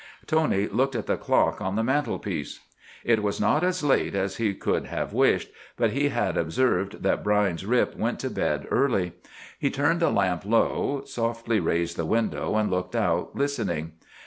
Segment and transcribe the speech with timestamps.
[0.25, 2.61] Tony looked at the clock on the mantelpiece.
[3.03, 7.23] It was not as late as he could have wished, but he had observed that
[7.23, 9.11] Brine's Rip went to bed early.
[9.59, 13.91] He turned the lamp low, softly raised the window, and looked out, listening.